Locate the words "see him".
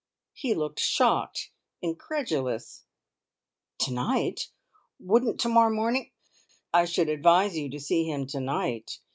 7.79-8.25